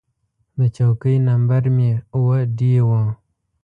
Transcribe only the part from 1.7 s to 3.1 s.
مې اووه ډي و.